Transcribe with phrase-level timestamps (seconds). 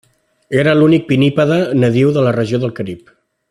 [0.61, 3.17] Era l'únic pinnípede nadiu de la regió del Carib.